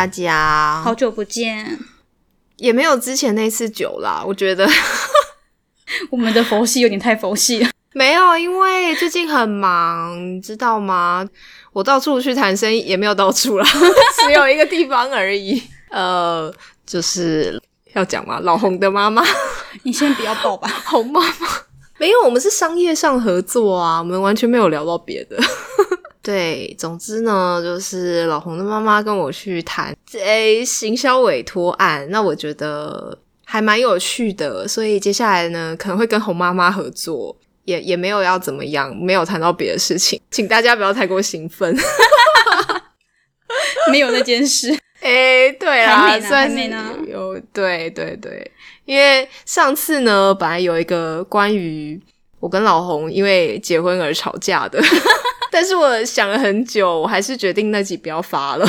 [0.00, 1.78] 嗨，大家，好久不见，
[2.56, 4.24] 也没有之前那次久啦。
[4.26, 4.66] 我觉得
[6.08, 7.68] 我们的佛系有点太佛系了。
[7.92, 11.28] 没有，因为最近很忙，你知道吗？
[11.74, 13.64] 我到处去谈生意，也没有到处了，
[14.24, 15.62] 只有一个地方而已。
[15.92, 16.50] 呃，
[16.86, 17.62] 就是
[17.92, 19.22] 要讲嘛，老红的妈妈，
[19.82, 21.46] 你先不要报吧，红妈妈。
[21.98, 25.36] 没有，我们是商业上合作啊，我们完全没有聊到别的。
[26.22, 37.34] 对，总之呢，就是老红的妈妈跟我去谈这行销委托案，那我觉得还蛮有趣的，所以接下来呢，可能会跟红妈妈合作，
[37.64, 41.74] 也也没有要怎么样，没有谈到别的事情，请大家不要太过兴奋，
[43.90, 44.78] 没有那件事。
[45.00, 46.58] 哎，对啊，算是
[47.08, 48.50] 有，对对对，
[48.84, 51.98] 因为上次呢，本来有一个关于
[52.40, 54.82] 我跟老红因为结婚而吵架的。
[55.52, 58.66] 但是我想了很久，我还是决定那集不要发了。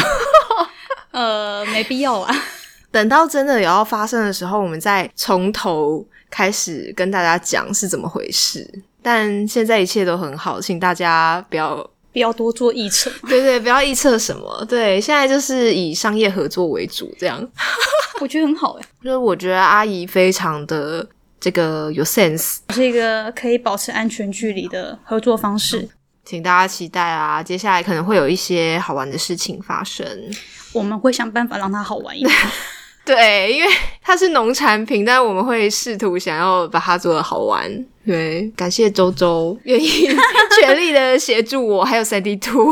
[1.11, 2.35] 呃，没必要啊。
[2.91, 8.67] 等到真的有要发生的时候，我们再从头开始跟大家讲是怎么回事。
[9.01, 11.75] 但现在一切都很好，请大家不要
[12.11, 13.09] 不要多做臆测。
[13.29, 14.65] 对对，不要臆测什么。
[14.67, 17.47] 对，现在就是以商业合作为主，这样
[18.19, 18.85] 我觉得很好哎。
[19.03, 21.07] 就是我觉得阿姨非常的
[21.41, 25.89] 这个有 sense，是一个可以保持安全距离的合作方式。
[26.23, 27.41] 请大家期待啊！
[27.41, 30.07] 接下来可能会有一些好玩的事情发生，
[30.71, 32.33] 我们会想办法让它好玩一点。
[33.03, 33.69] 对，因为
[34.03, 37.67] 它是农产品，但我们会试图想要把它做的好玩。
[38.05, 40.07] 对，感谢周周愿意
[40.59, 42.71] 全力的协助我，还有三 D Two。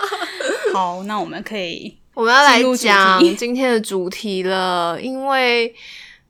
[0.72, 5.74] 好，那我们可以我们要来讲今天的主题了，因为。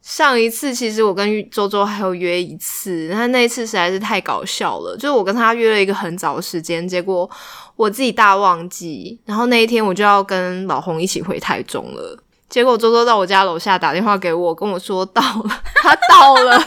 [0.08, 4.96] 上一次其实我跟周周还有约一次，他那一次实在是太搞笑了。
[4.96, 7.30] 就是我跟他约了一个很早的时间，结果
[7.76, 12.18] 我自己大忘记，然后那一天我就要跟老红一起回台中了。
[12.48, 16.58] 结果周周到我家楼下打电话给我，跟我说到了， 他到了。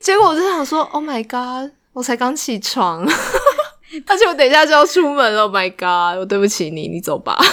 [0.00, 3.02] 结果我就想说，Oh my god，我才刚起床，
[4.06, 5.42] 而且我等一下就要出门了。
[5.42, 7.36] Oh my god，我对不起你，你走吧。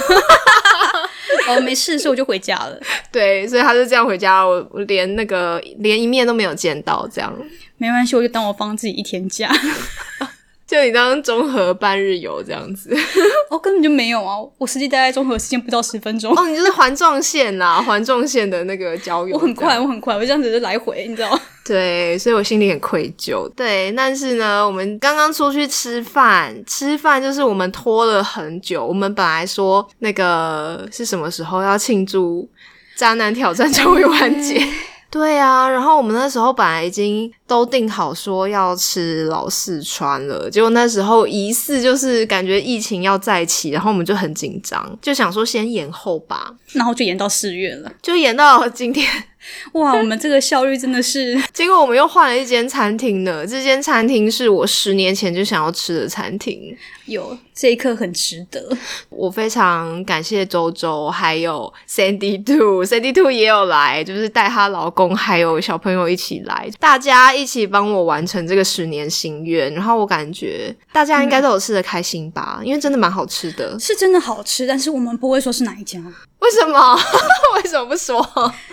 [1.47, 2.79] 哦，没事，所以我就回家了。
[3.11, 7.33] 对，所以他就这样回家，我我连那个连一面都没有见到，这样
[7.77, 9.51] 没关系，我就当我放自己一天假，
[10.71, 12.95] 就你当综合半日游这样子。
[13.51, 16.33] 哦，根本就没有啊，我实际待在综合时间不到十分钟。
[16.33, 19.35] 哦，你就是环状线啦， 环状线的那个郊游。
[19.35, 21.41] 我很快，我很快，我这样子就来回，你知道吗？
[21.65, 23.49] 对，所以我心里很愧疚。
[23.53, 28.85] 对，但是呢，我们刚刚出去吃饭，吃饭就是我们拖了很久。
[28.85, 32.49] 我们本来说那个是什么时候要庆祝
[32.95, 34.65] 渣男挑战终于完结？
[35.11, 49.05] 对啊，然后我们那时候本来已经都定好说要吃老四川了，结果那时候疑似就是感觉疫情要再起，然后我们就很紧张，就想说先延后吧， 然后就延到四月了，就延到今天。
[49.73, 51.41] 哇，我们这个效率真的是！
[51.53, 53.45] 结果我们又换了一间餐厅呢。
[53.45, 56.75] 这间餐厅是我十年前就想要吃的餐厅，
[57.05, 58.75] 有这一刻很值得。
[59.09, 69.73] 我非常感谢周周，还有 Sandy Two，Sandy Two 也有来，就是带她老公还有小朋友一起来，大家一起帮我完成这个十年心愿。
[69.73, 74.67] 然后我感觉大家应该都有吃的开心吧，因为真的蛮好吃的，是真的好吃。
[74.67, 75.99] 但是我们不会说是哪一家。
[76.41, 76.99] 为什么？
[77.55, 78.19] 为什么不说？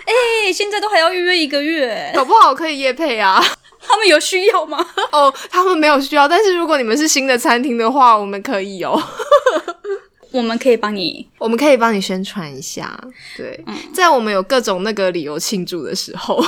[0.05, 3.41] 哎，现在都还要预约一个月，搞不好可以夜配啊？
[3.81, 4.85] 他们有需要吗？
[5.11, 6.27] 哦，他们没有需要。
[6.27, 9.01] 但是如果你们是新的餐厅的话，我们可以哦。
[10.31, 12.95] 我们可以帮你，我们可以帮你宣传一下。
[13.35, 13.63] 对，
[13.93, 16.39] 在我们有各种那个理由庆祝的时候。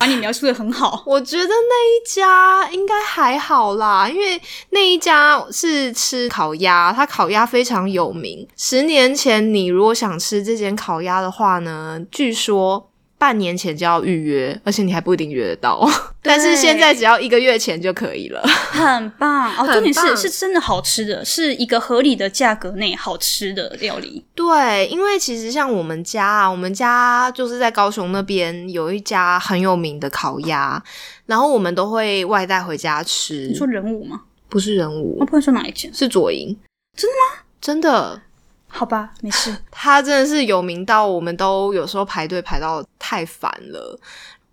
[0.00, 4.40] 把你描述的很好，我觉得那一家应该还好啦，因为
[4.70, 8.48] 那一家是吃烤鸭，它烤鸭非常有名。
[8.56, 12.89] 十年前你如果想吃这间烤鸭的话呢，据说。
[13.20, 15.86] 半年前就要预约，而且你还不一定约得到。
[16.22, 19.70] 但是现在只要一个月前就可以了，很棒哦！
[19.70, 24.24] 重点是是真的好吃的，是一个合理的价格内好吃的料理。
[24.34, 30.82] 对，因为其实像我们家啊，我们家就是在高雄那边有一家很有名的烤鸭，
[31.26, 33.48] 然后我们都会外带回家吃。
[33.48, 34.22] 你说人物吗？
[34.48, 36.56] 不是人物，我不会说哪一间，是左营。
[36.96, 37.42] 真的吗？
[37.60, 38.22] 真的。
[38.70, 39.54] 好吧，没事。
[39.70, 43.98] 他真的是有名到我们都有时候排队排到太烦了。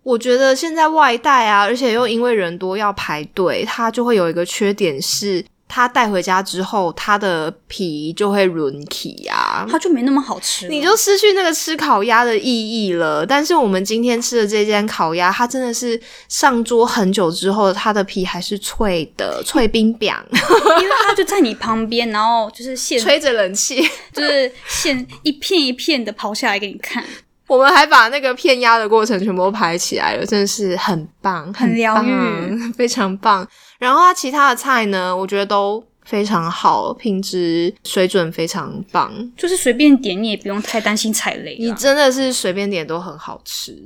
[0.02, 13.24] 我觉得现在外带啊，而且又因为人多要排队，它就会有一个缺点是，它带回家之后，它的皮就会软起呀，它就没那么好吃，你就失去那个吃烤鸭的意义了。
[13.26, 27.04] 但是我们今天吃的这间烤鸭，它真的是上桌很久之后，它的皮还是脆的，脆冰冰，因为它就在你旁边，然后就是现吹着冷气，就是现一片一片的刨下来给你看。
[27.46, 33.46] 我们还把那个片鸭的过程全部都拍起来了，真的是很棒，很疗愈，非常棒。
[33.78, 41.56] 然后它其他的菜呢，我觉得都非常好，品质水准非常棒，就是随便点你也不用太担心踩雷。
[41.58, 43.76] 你真的是随便点都很好吃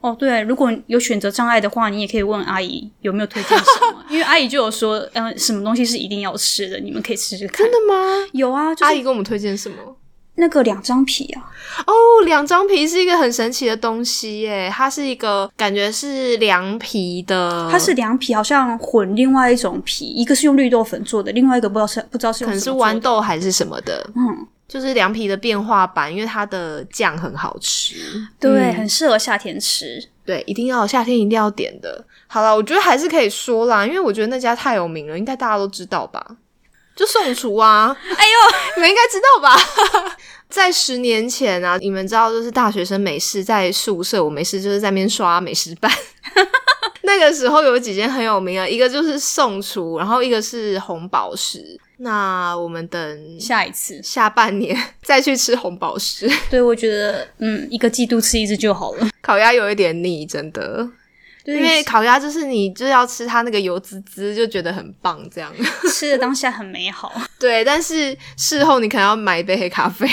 [0.00, 0.14] 哦。
[0.18, 7.64] 对，如果有选择障碍的话，你也可以问阿姨有没有推荐什么， 因为阿姨就有说，嗯，什么东西是一定要吃的，你们可以试试看。
[7.64, 8.28] 真的吗？
[8.32, 9.76] 有啊，阿姨给我们推荐什么？
[10.38, 11.42] 那个两张皮啊，
[11.86, 11.92] 哦，
[12.24, 27.96] 两张皮是一个很神奇的东西耶，它是一个感觉是凉皮的，它是凉皮，好像混另外一种皮，一个是用绿豆粉做的，另外一个不知道是不知道是可能是豌豆还是什么的，嗯，就是凉皮的变化版，因为它的酱很好吃，
[28.38, 32.04] 对，很适合夏天吃，对，一定要夏天一定要点的。
[32.28, 36.24] 好了，我觉得还是可以说啦，因为我觉得那家太有名了，应该大家都知道吧。
[36.98, 37.96] 就宋厨啊！
[38.02, 39.56] 哎呦，你们应该知道吧？
[40.50, 45.88] 在十年前啊，你们知道，就是大学生没事在宿舍，我没事就是在那边刷美食版。
[47.02, 51.78] 那个时候有几间很有名的，一个就是宋厨，然后一个是红宝石。
[51.98, 56.28] 那我们等下一次下半年 再去吃红宝石。
[56.50, 59.08] 对，我觉得嗯，一个季度吃一次就好了。
[59.22, 60.88] 烤鸭有一点腻，真的。
[61.54, 65.52] 因为烤鸭就是你就是要吃它那个油滋滋，就觉得很棒，这样
[65.90, 67.12] 吃的当下很美好。
[67.40, 70.06] 对，但是事后你可能要买一杯黑咖啡，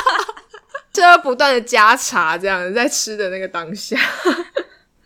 [0.92, 3.98] 就要不断的加茶，这样在吃的那个当下。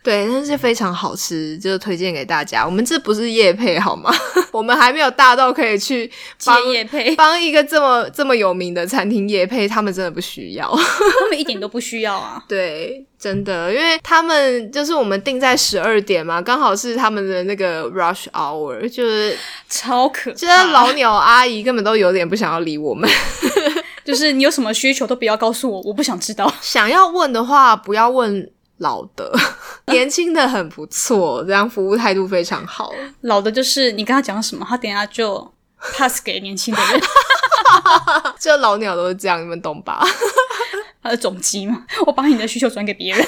[0.05, 2.63] 对，但是非常好吃，就推荐给大家。
[2.63, 4.13] 我们这不是夜配好吗？
[4.53, 6.09] 我们还没有大到可以去
[6.45, 12.41] 帮夜配， 帮一个这么这么有名的餐厅夜配，他们真的不需要， 他们一点都不需要啊。
[12.47, 19.35] 对，真的，因为他们就是我们定在十二点嘛，刚好是他们的那个 rush hour，就是
[19.67, 23.09] 超可，就是老鸟阿姨根本都有点不想要理我们，
[24.05, 26.53] 就是你有什么需求都不要告诉我，我不想知道。
[26.61, 28.51] 想要问的话，不要问。
[28.77, 29.31] 老的，
[29.87, 32.93] 年轻的很不错，这样服务态度非常好。
[33.21, 35.53] 老的就是你跟他讲什么，他等下就
[35.93, 37.01] pass 给年轻的人。
[38.39, 40.05] 这老鸟都是这样，你们懂吧？
[41.01, 43.25] 他的总机嘛，我把你的需求转给别人。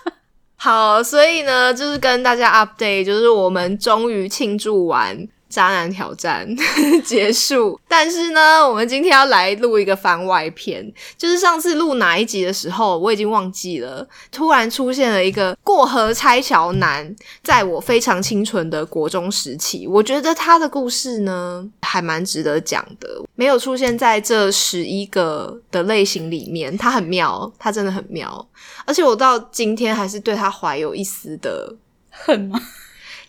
[0.56, 5.26] 好，所以呢，就是跟大家 update，就是我们终于庆祝完。
[5.50, 6.46] 渣男挑战
[7.04, 14.08] 结束，但是呢，我们今天要来录一个番外篇，就是上次录哪一集的时候，我已经忘记了。
[14.30, 23.08] 突然出现了一个过河拆桥男，在我非常清纯的国中时期，我觉得他的故事呢，还蛮值得讲的。
[23.34, 28.46] 没有出现在这十一个的类型里面，他很妙，他真的很妙，
[28.84, 31.74] 而且我到今天还是对他怀有一丝的
[32.10, 32.60] 恨吗？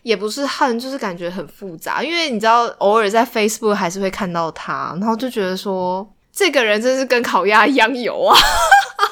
[0.04, 8.38] 也不是恨，就是感觉很复杂，因为你知道，偶尔在 Facebook 还是会看到他，然后就觉得说，这个人真是跟烤鸭一样油啊。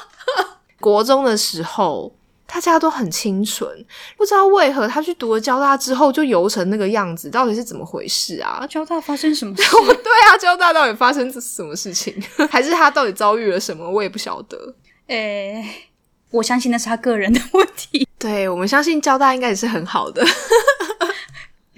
[0.80, 2.12] 国中的时候，
[2.46, 3.68] 大家都很清纯，
[4.16, 8.66] 不知道为何他去读了交大之后就油成那个样子，到底是怎么回事啊？
[8.68, 9.62] 交大发生什么事？
[10.02, 12.14] 对啊，交大到底发生什么事情？
[12.50, 13.88] 还是他到底遭遇了什么？
[13.88, 14.74] 我也不晓得。
[15.06, 15.86] 诶。
[16.32, 18.06] 我相信那是他个人的问题。
[18.16, 20.24] 对我们相信交大应该也是很好的，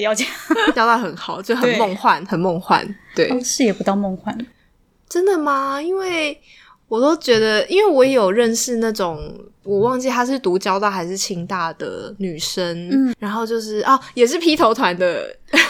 [0.02, 0.32] 不要这样，
[0.74, 2.84] 交大很好，就很梦幻，很梦幻。
[3.14, 4.36] 对，是也不到梦幻，
[5.08, 5.80] 真的吗？
[5.80, 6.36] 因为
[6.88, 9.32] 我都觉得，因为我也有认识那种，
[9.62, 15.36] 我忘记她是读交大还是清大的女生，嗯，然后就是哦，也是披头团的。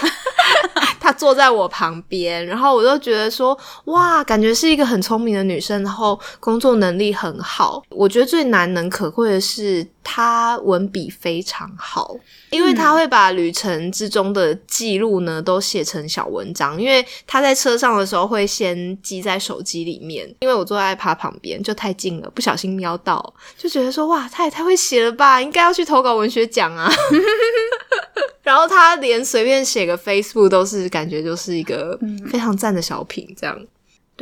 [0.99, 7.83] 她坐在我旁边，然后我就觉得说，哇，感觉是一个很聪明的女生，然后工作能力很好。
[7.89, 12.15] 我觉得最难能可贵的是，她文笔非常好，
[12.49, 16.79] 因为他会把旅程之中的记录呢都写成小文章。
[16.79, 26.91] 因为他在车上的时候会先记在手机里面，因为我坐在他旁边就太近了，不小心瞄到，就觉得说，哇，他也太会写了吧，应该要去投稿文学奖啊。
[28.43, 31.97] 然后他连随便写个 Facebook 都是感觉就是一个
[32.29, 33.57] 非常赞的小品，这样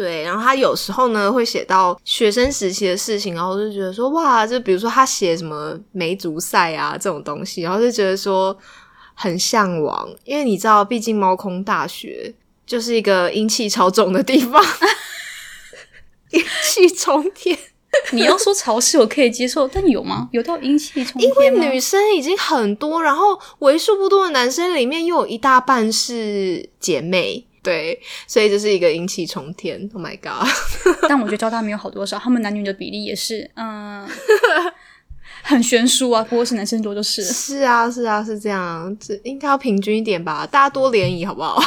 [0.01, 0.23] 对。
[0.23, 8.57] 然后他有时候呢会写到学生时期的事情，然后就觉得说哇，就比如说他写什么梅竹赛啊这种东西，然后就觉得说
[9.13, 12.33] 很向往，因为你知道，毕竟猫空大学
[12.65, 14.63] 就是一个阴气超重的地方，
[16.31, 17.57] 阴气冲天。
[18.13, 20.29] 你要说潮湿，我可以接受，但有吗？
[20.31, 29.89] 有到阴气冲天因为女生已经很多，然后为数不多的男生里面又有一大半是姐妹，对，所以这是一个阴气冲天。
[29.93, 30.47] Oh my god！
[31.07, 34.07] 但我觉得交大没有好多少，他们男女的比例也是，嗯，
[35.43, 36.23] 很悬殊啊。
[36.23, 37.27] 不过是男生多就是了。
[37.27, 41.61] 是啊，是啊，是这样，这应该要平均一点吧，大家多联谊好不好？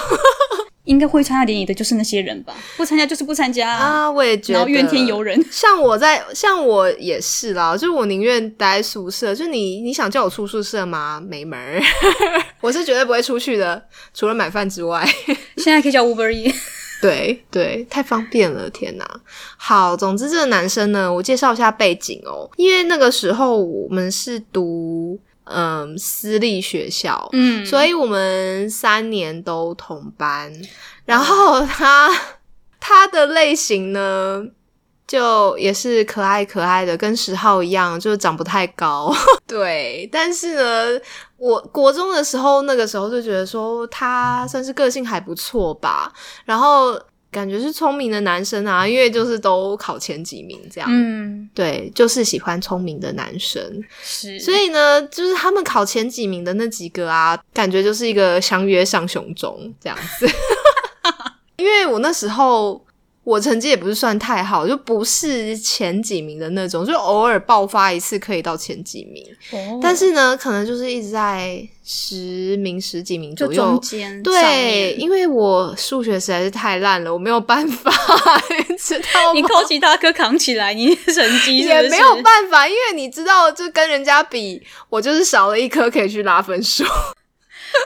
[0.85, 4.59] 应该会参加联谊的就是那些人吧，不参加就是不参加啊，我也觉得。
[4.59, 9.35] 然后怨天尤人， 像我在，像我也是啦，就是我宁愿待在宿舍。
[9.35, 11.23] 就你，你想叫我出宿舍吗？
[11.27, 11.83] 没门儿，
[12.61, 15.07] 我是绝对不会出去的，除了买饭之外。
[15.57, 16.53] 现在可以叫 Uber E。
[17.01, 19.07] 对对，太方便了，天哪！
[19.59, 30.53] 好，总之这个男生呢，我介绍一下背景哦，因为那个时候我们是读嗯私立学校，嗯，所以我们三年都同班。
[31.05, 32.11] 然后他
[32.81, 34.43] 他的类型呢，
[35.07, 39.15] 就也是可爱可爱的，跟十号一样，就是长不太高。
[39.47, 41.01] 对，但是呢，
[41.37, 46.13] 我国中的时候，那个时候就觉得说他算是个性还不错吧，
[46.47, 46.99] 然后
[47.35, 50.89] 感觉是聪明的男生啊，因为就是都考前几名这样。
[50.89, 53.61] 嗯，对，就是喜欢聪明的男生。
[54.05, 60.31] 是，所以呢，就是他们考前几名的那几个啊，感觉就是一个相约上雄中这样子。
[61.59, 62.85] 因为我那时候
[63.25, 69.25] 我成绩也不是算太好，就不是前几名的那种，就偶尔爆发一次可以到前几名。
[69.53, 73.81] 哦但是呢，可能就是一直在十名、十几名就左右中。
[73.81, 77.91] 间上对，因为我数学实在是太烂了，我没有办法，
[78.69, 79.33] 你知道吗？
[79.35, 86.85] 你靠其他科扛起来，你成绩也没有办法，因为你知道，就跟人家比，我就是少了一科可以去拉分数。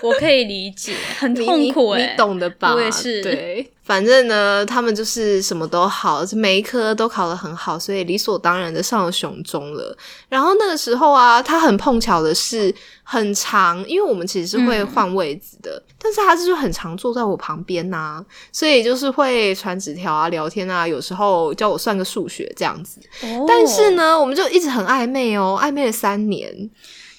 [0.02, 2.74] 我可以理解，很你痛苦哎、你，你懂的吧？
[2.74, 9.96] 我也是对，反正呢，他们就是什么都好，每一科都考得很好，所以理所当然的上了雄中了。
[10.28, 23.00] 然后那个时候啊，他很碰巧的是很长，因为我们其实是会换位置的，但是他就是很常坐在我旁边呐、所以就是会传纸条啊、聊天啊，有时候叫我算个数学这样子。
[23.22, 26.70] 哦但是呢，我们就一直很暧昧哦，暧昧了三年，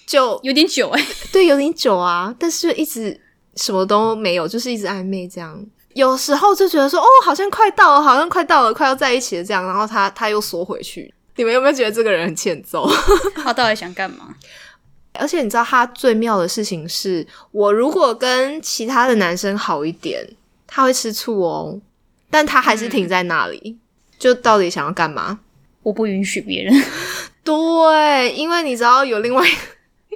[0.06, 3.20] 就有点久哎、 对，有点久啊，但是一直
[3.56, 5.60] 什么都没有，就是一直暧昧这样。
[5.94, 11.14] 有时候就觉得说，哦，好像快到了，好像快到了，快要在一起了这样，然后他他又缩回去。
[11.36, 12.90] 你们有没有觉得这个人很欠揍？
[13.36, 14.36] 他到底想干嘛？
[15.14, 20.26] 而且你知道他最妙的事情是，我如果跟其他的男生好一点，
[20.68, 21.80] 他会吃醋哦，
[22.30, 23.78] 但他还是停在那里，
[24.20, 25.40] 就到底想要干嘛？
[25.82, 26.74] 我不允许别人。
[27.44, 29.44] 对，因为你知道有另外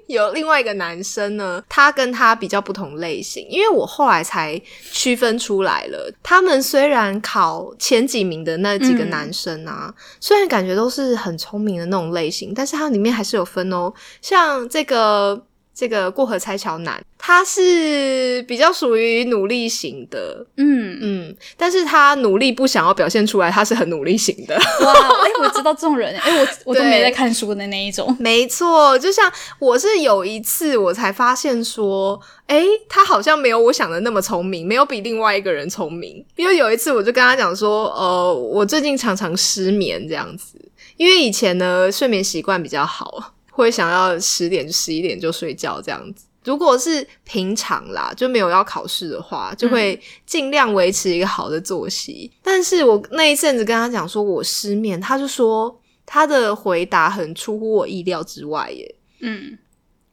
[0.08, 6.12] 有另外一个男生呢，他跟他比较不同类型，因为我后来才区分出来了。
[6.22, 13.94] 他们虽然考前几名的那几个男生啊，虽然感觉都是很聪明的那种类型，但是它里面还是有分哦。
[14.22, 15.46] 像这个
[15.76, 24.56] 这个过河拆桥男，他是比较属于努力型的，嗯，嗯，但是他努力不想要表现出来，他是很努力型的。
[24.56, 24.94] 哇，
[25.26, 28.16] 哎、我知道这种人，哎、我我都对没在看书的那一种。
[28.20, 36.24] 没错，就像我是有一次我才发现说，诶，他好像没有我想的那么聪明，没有比另外一个人聪明。
[36.36, 40.54] 因为有一次我就跟他讲说，呃，我最近常常失眠这样子，
[40.98, 46.26] 因为以前呢睡眠习惯比较好，会想要十点十一点就睡觉这样子。
[46.44, 52.30] 如果是平常啦，就没有要考试的话，就会尽量维持一个好的作息。
[52.44, 58.96] 但是我那一阵子跟他讲说我失眠，他就说他的回答很出乎我意料之外耶。
[59.22, 59.58] 嗯，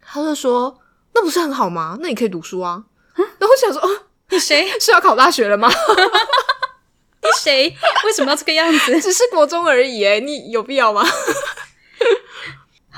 [0.00, 0.78] 他就说
[1.12, 1.98] ：“那不是很好吗？
[2.00, 2.84] 那你可以读书啊。”
[3.16, 4.68] 然后我想说：“哦，你谁？
[4.78, 5.68] 是要考大学了吗？
[7.22, 7.74] 你谁？
[8.04, 8.98] 为什么要这个样子？
[9.02, 11.04] 只是国中而已，哎，你有必要吗？”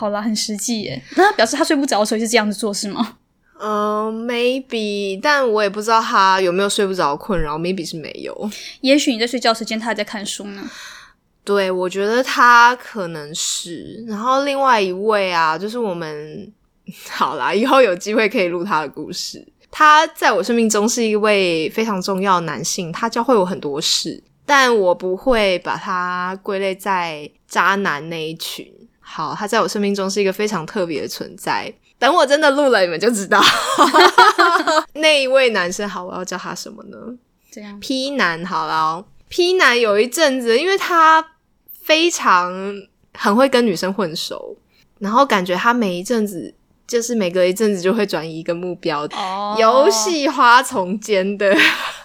[0.03, 1.01] 好啦，很实际耶。
[1.17, 3.19] 那表示他睡不着，所以是这样子做是吗？
[3.61, 8.51] 嗯、m a y b e 但我也不知道他有没有睡不着的困扰，maybe 是没有。
[8.81, 10.69] 也许你在睡觉时间，他还在看书呢。
[11.45, 14.05] 对，我觉得他可能是。
[14.09, 16.53] 然后另外一位啊，就是我们
[17.09, 19.47] 好啦，以后有机会可以录他的故事。
[19.71, 28.67] 他在我生命中是一位非常重要的男性，他教会我很多事，但我不会把他归类在渣男那一群。
[29.13, 31.71] 好，他在我生命中是一个非常特别的存在。
[31.99, 33.39] 等我真的录了，你们就知道
[34.95, 35.87] 那一位男生。
[35.87, 36.97] 好，我要叫他什么呢？
[37.51, 41.23] 这样 P 男好了哦，P 男有一阵子，因为他
[41.83, 42.51] 非常
[43.13, 44.57] 很会跟女生混熟，
[44.99, 46.55] 然后感觉他每一阵子
[46.89, 51.55] 就是每隔一阵子就会转移一个目标，哦游戏花丛间的，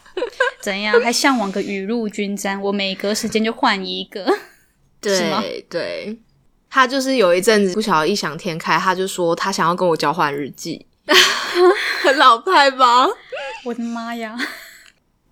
[0.61, 0.99] 怎样？
[1.01, 4.25] 还向往个雨露均沾，我每隔时间就换一个。
[4.99, 6.19] 对对，
[6.69, 10.85] 他就是有一阵子不晓得异想天开，他就说他想要跟我交换日记，
[12.01, 13.07] 很老派吧？
[13.65, 14.37] 我的妈呀！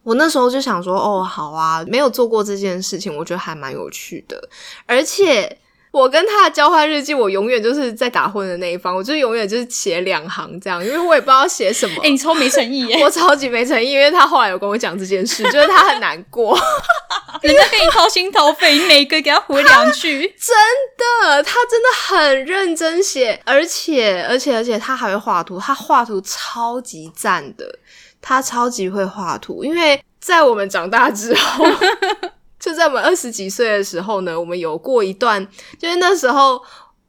[0.03, 4.49] 我那时候就想说，哦，好啊，没有做过这件事情，我觉得还蛮有趣的。
[4.85, 5.57] 而且
[5.95, 12.01] 我跟他的交换日记，我永远就是在打混的那一方，我就永远就是写两行这样，因为我也不知道写什么。
[12.03, 13.01] 哎、你超没诚意耶！
[13.01, 16.59] 我超级没诚意，因为他后来有跟我讲这件事，就是他很难过。
[17.41, 20.19] 人家给你掏心掏肺，你每个给他回两句。
[20.37, 20.53] 真
[20.97, 27.79] 的，他真的很认真写，而且而且而且他还会画图，他画图超级赞的，
[28.21, 29.63] 他超级会画图。
[29.63, 31.65] 因为在我们长大之后，
[32.65, 35.45] 就在我们二十几岁的时候呢，我们有过一段，
[35.77, 36.59] 就是那时候，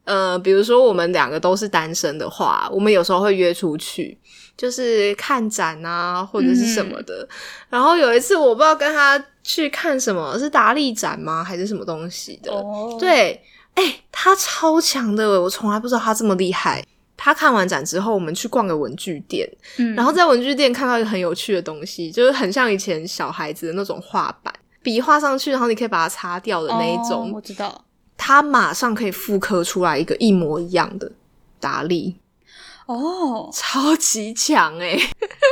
[0.04, 4.18] 呃，比如说我们两个都是单身的话，我们有时候会约出去。
[4.56, 7.28] 就是看展啊，或者是什么的。
[7.68, 11.44] 然后有一次，我不知道跟他去看什么，是达利展吗？
[11.44, 12.50] 还是什么东西的？
[12.50, 13.38] 哦，对，
[13.75, 16.82] 哎、他超强的，我从来不知道他这么厉害。
[17.18, 19.46] 他看完展之后，我们去逛个文具店，
[19.76, 24.54] 嗯然后在文具店看到一个很有趣的东西，就是很像以前小孩子的那种画板，
[24.86, 27.28] 笔画上去，然后你可以把它擦掉的那一种。
[27.28, 27.84] 哦我知道。
[28.16, 31.10] 他马上可以复刻出来一个一模一样的
[31.58, 32.16] 达利，
[32.86, 34.96] 哦，超级强哎、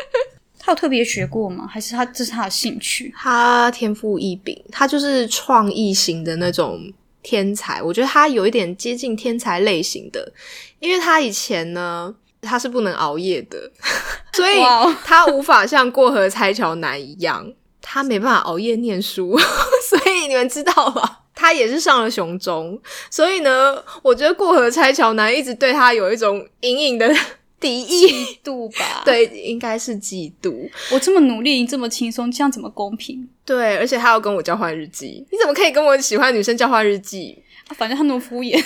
[0.58, 1.66] 他有特别学过吗？
[1.70, 3.12] 还是他这是他的兴趣？
[3.16, 6.80] 他天赋异禀，他就是创意型的那种
[7.22, 7.82] 天才。
[7.82, 10.32] 我觉得他有一点接近天才类型的，
[10.78, 13.70] 因为他以前呢，他是不能熬夜的，
[14.32, 14.56] 所以
[15.04, 17.46] 他无法像过河拆桥男一样，
[17.86, 19.38] 他没办法熬夜念书。
[19.88, 21.20] 所以你们知道吧？
[21.34, 27.14] 他也是上了雄中，所以呢，我觉得过河拆桥男一直对他有一种隐隐的
[27.60, 28.38] 敌意。
[28.42, 29.02] 度吧。
[29.04, 30.70] 对，应该是嫉妒。
[30.92, 33.28] 我这么努力，你这么轻松，这样怎么公平？
[33.44, 37.42] 对，而且他要跟我交换日记，你怎么可以跟我喜欢女生交换日记？
[37.68, 38.62] 啊反正他那么敷衍，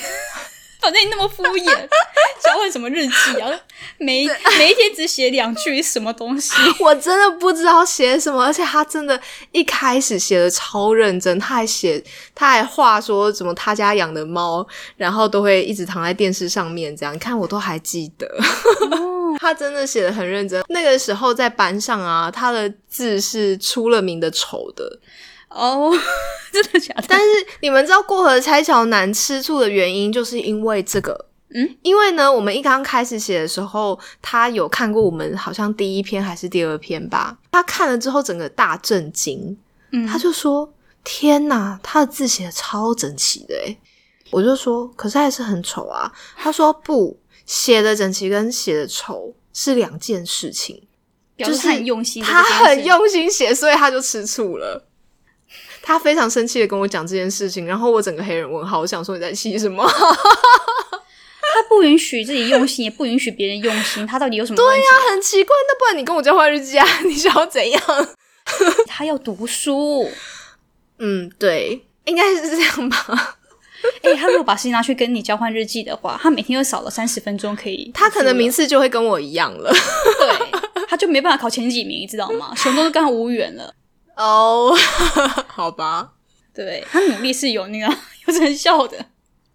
[0.80, 1.64] 反正你那么敷衍，
[2.42, 3.50] 交换什么日记啊？
[3.99, 4.26] 每
[4.58, 6.54] 每一天只写两句，什么东西？
[6.80, 9.20] 我真的不知道写什么，而且他真的
[9.52, 12.02] 一开始写的超认真，他还写，
[12.35, 14.64] 他还画说怎么他家养的猫，
[14.97, 18.29] 然后都会一直躺在电视上面，这样你看我都还记得。
[19.40, 20.64] 他真的写的很认真。
[20.68, 24.98] 那个时候在班上啊，他的字是出了名的丑的。
[25.48, 25.92] 哦，
[26.52, 27.04] 真的假的？
[27.08, 27.26] 但是
[27.61, 31.26] 你们知道过河拆桥难吃醋的原因，就是因为这个。
[31.50, 39.56] 嗯，因为呢，我们一刚开始写的时候，他有看过我们好像第一篇还是第二篇吧，他看了之后整个大震惊，
[39.92, 40.70] 嗯他就说
[41.02, 43.78] ：“天哪，他的字写的超整齐的诶。”
[44.30, 50.82] 我就说：“可是还是很丑啊。”他说：“不，写的整齐跟写的丑是两件事情。”
[51.38, 52.84] 就是很用心，他很。
[52.84, 54.84] 用心写，所以他就吃醋了。
[55.83, 59.85] 他非常生气的跟我讲这件事情，然后我整个黑人问号，我想说你在气什么？
[61.51, 64.85] 他不允许自己用心，也不允许别人用心，他到底有什么问题？
[64.91, 66.87] 他很奇怪，那不然你跟我交换日记啊？
[67.05, 67.83] 你想要怎样？
[68.87, 70.09] 他要读书。
[70.99, 73.38] 嗯，对，应该是这样吧。
[74.03, 77.91] 哎、他如果把时间拿去跟你交换日记的话，他每天又少了三十分钟可以。
[77.95, 79.73] 他可能名次就会跟我一样了。
[79.73, 82.53] 对，他就没办法考前几名，你知道吗？
[82.57, 83.73] 熊都跟他无缘了。
[84.18, 84.74] 哦，
[85.48, 86.12] 好吧。
[86.54, 87.87] 对他努力是有那个
[88.26, 89.07] 有成效的。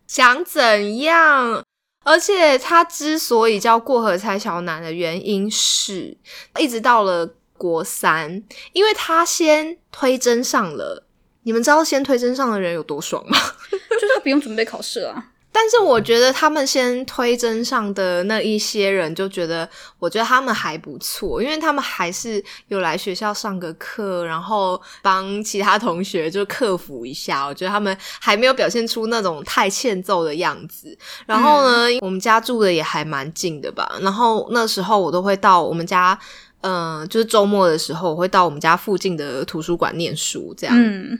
[0.08, 1.64] 想怎样？
[2.06, 6.18] 而且他之所以叫过河拆桥男的原因是，
[6.60, 7.26] 一直到了
[7.58, 11.06] 国三，因为他先推甄上了。
[11.44, 13.38] 你们知道先推甄上的人有多爽吗？
[13.72, 15.32] 就是他不用准备考试啊。
[15.54, 27.46] 但是我觉得他们先推真上的那一些人就觉得，我觉得他们还不错，因为他们还是有来学校上个课，然后帮其他同学就克服一下。
[27.46, 30.98] 我觉得他们还没有表现出那种太欠揍的样子。
[31.28, 36.20] 然后呢，我们家住的也还蛮近的吧，然后那时候我都会到我们家。
[36.66, 40.74] 嗯，就是周末的时候，我会到我们家附近的图书馆念书，这样。
[40.80, 41.20] 嗯，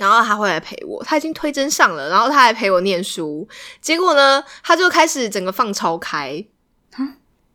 [0.00, 3.46] 然后他会来陪我，他已经推甄上了，然后他还陪我念书。
[3.82, 6.42] 结果呢，他就开始整个放超开。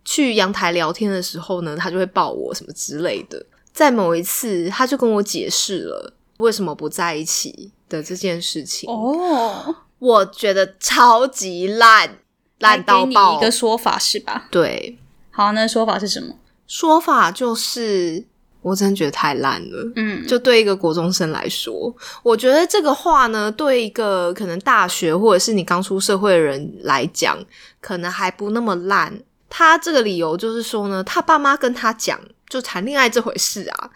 [0.04, 3.44] 去阳台聊天的时候呢，他就会抱我什么之类的。
[3.74, 8.88] 在某一次，他就跟我解释了为什么不在一起的这件事情。
[8.88, 12.20] 哦，我觉得超级烂，
[12.60, 13.42] 烂到给你爆一。
[13.42, 14.48] 个说法是吧？
[14.52, 15.00] 对，
[15.32, 16.36] 好，那说法是什么？
[16.68, 18.28] 说法就是
[18.65, 19.91] 我真的觉得太烂了。
[19.95, 27.38] 嗯，就对一个国中生来说，我觉得这个话呢，对一个可能大学或者是你刚出社会的人来讲，
[27.80, 29.13] 可能还不那么烂。
[29.47, 33.91] 他这个理由就是说呢，他爸妈跟他讲，就谈恋爱这回事啊，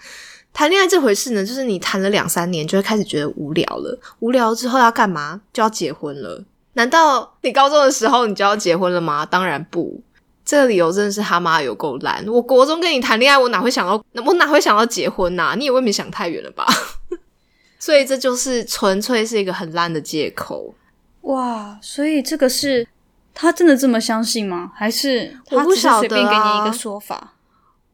[0.53, 3.99] 谈恋爱这回事呢，就是你谈了两三年，就会开始觉得无聊了。
[4.19, 5.41] 无聊之后要干嘛？
[5.51, 6.43] 就要结婚了。
[6.73, 9.25] 难道你高中的时候你就要结婚了吗？
[9.25, 9.99] 当然不。
[10.49, 12.25] 这个理由真的是他妈有够烂！
[12.25, 16.65] 我国中跟你谈恋爱，我哪会想到，我哪会想到结婚呐、你也未免想太远了吧？
[17.77, 20.73] 所以这就是纯粹是一个很烂的借口。
[21.21, 22.87] 哇，所以这个是
[23.31, 24.71] 他真的这么相信吗？
[24.75, 27.35] 还是我他不晓得随便给你一啊个说法？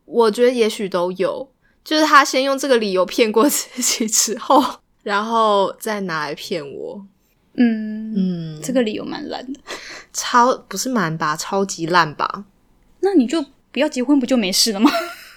[0.06, 1.50] 我觉得也许都有，
[1.84, 4.64] 就是他先用这个理由骗过自己之后，
[5.04, 7.06] 然后再拿来骗我。
[7.58, 9.60] 嗯，嗯，这个理由蛮烂的。
[10.14, 12.46] 超不是蛮吧，超级烂吧？
[13.02, 14.90] 那你就不要结婚，不就没事了吗？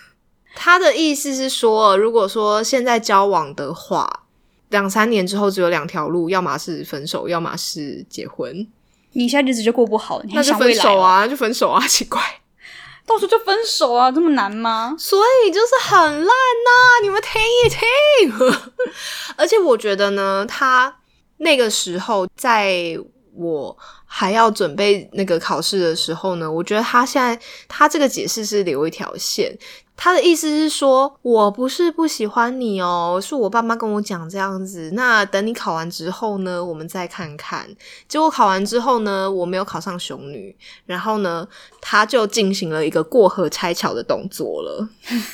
[0.55, 4.25] 他的意思是说，如果说现在交往的话，
[4.71, 8.67] 两三年之后只有两条路，要么是分手，要么是结婚，
[9.13, 10.85] 你现在日子就过不好，你还那就想未来哦！
[10.85, 12.21] 分手啊，那就分手啊，奇怪。
[13.07, 14.95] 到时候就分手啊，这么难吗？
[14.99, 18.63] 所以就是很烂呐、你们听一听。
[19.37, 20.95] 而且我觉得呢，他
[21.39, 22.97] 那个时候在
[23.35, 29.57] 我还要准备那个考试的时候呢，我觉得他现在他这个解释是留一条线。
[30.01, 34.93] 他的意思是说，我不是不喜欢你哦，是我爸妈跟我讲这样子。
[34.95, 37.69] 那等你考完之后呢，我们再看看。
[38.07, 41.49] 结果考完之后呢，我没有考上雄女，然后呢，
[41.81, 44.89] 他就进行了一个过河拆桥的动作了。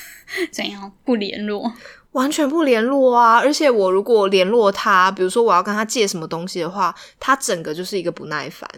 [0.50, 1.70] 怎样不联络？
[2.14, 3.38] 完全不联络啊！
[3.38, 8.68] 而且我如果联络他，比如说我要跟他借什么东西的话，他整个就是一个不耐烦，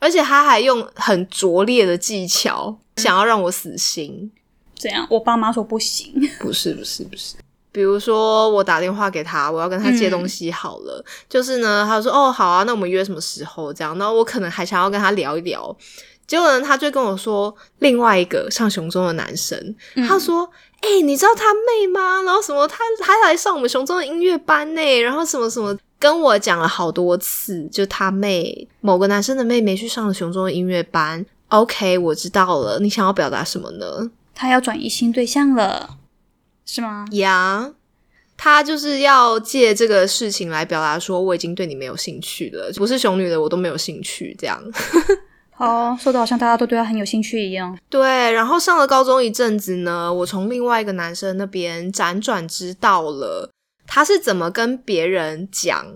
[0.00, 4.30] 而且他还用很拙劣的技巧想要让我死心。
[4.76, 5.06] 怎样？
[5.08, 6.12] 我爸妈说不行。
[6.40, 7.36] 不是不是不是，
[7.70, 13.96] 比如说我打电话给他，我要跟他借东西好了，就是呢，他就说哦好啊，那我们约什么时候这样？
[13.96, 15.76] 然后我可能还想要跟他聊一聊，
[16.26, 19.76] 结果呢，他就跟我说另外一个上雄中的男生，
[20.08, 20.50] 他说。
[20.82, 22.22] 哎、你知道他妹吗？
[22.22, 31.24] 然后什么，他他来上我们雄中的音乐班呢，然后什么什么，跟我讲了好多次，就他妹某个男生的妹妹去上了雄中的音乐班。
[31.48, 34.10] OK，我知道了，你想要表达什么呢？
[34.34, 35.98] 他要转移新对象了，
[36.66, 37.06] 是吗？
[37.12, 37.72] 呀
[38.36, 44.60] 他就是要借这个事情来表达说，我已经对你没有兴趣了，不是熊女的我都没有兴趣，这样。
[45.64, 47.78] 好，说的好像大家都对他很有兴趣一样。
[47.88, 53.48] 对，然后上了高中一阵子呢，我从另外一个男生那边辗转知道了
[53.86, 55.86] 他是怎么跟别人讲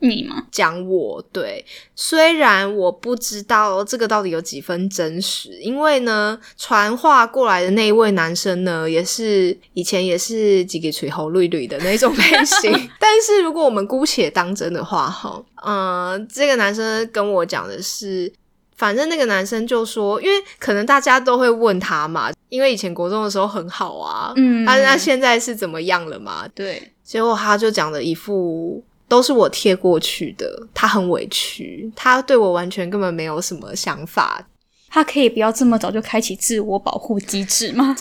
[0.00, 0.44] 你吗？
[0.52, 1.24] 讲我。
[1.32, 1.64] 对，
[1.96, 12.70] 虽然我不知道这个到底有几分真实，因为呢，传话过来的那一位男生呢，也是以前也是几个垂头绿绿的那种类型。
[13.00, 18.30] 但是如果我们姑且当真的话，哈，嗯、这个男生跟我讲的是。
[18.78, 26.48] 反正那个男生就说，因为可能大家都会问他嘛，因为以前国中的时候很好啊，嗯他那现在是怎么样了嘛？
[26.54, 34.46] 对，结果他就讲的一副都是我贴过去的，他很委屈，他对我完全根本没有什么想法，
[34.88, 37.96] 他可以不要这么早就开启自我保护机制吗？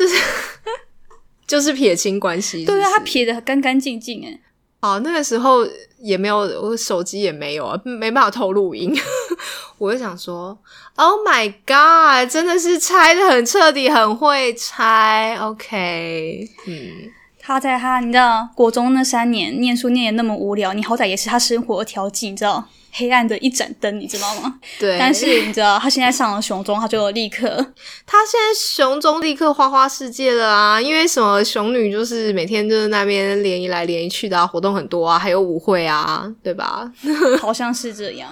[1.47, 4.39] 就是 撇清关系是是对啊，他撇的干干净净哎。
[4.79, 5.67] 哦，那个时候
[5.99, 8.95] 也没有，我手机也没有啊，没办法偷录音。
[9.79, 10.57] 我就想说
[10.95, 15.37] ，Oh my god，真的是拆的很彻底，很会拆。
[15.41, 17.11] OK，嗯，
[17.47, 24.55] 他在他你知道国中那三年念书念的那么无聊，你好歹也是他生活的调剂，你知道黑暗的一盏灯，你知道吗？
[24.77, 24.97] 对。
[24.99, 27.47] 但是你知道他现在上了熊中，他就立刻
[28.05, 30.81] 他现在熊中立刻花花世界了啊！
[30.81, 36.91] 因为什么熊女就是每天就是那边联谊来联谊去的、啊，活动很多啊，还有舞会啊，对吧？
[37.39, 38.29] 好像是这样。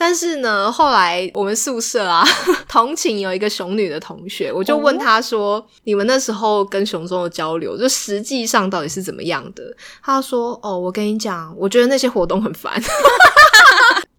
[0.00, 2.24] 但是呢，后来我们宿舍啊，
[2.68, 9.64] 同寝有一个熊女的同学，我就问她说：“你们那时候跟熊中的交流，就实际上到底是怎么样的？”
[10.00, 12.80] 她说：“哦，我跟你讲，我觉得那些活动很烦。”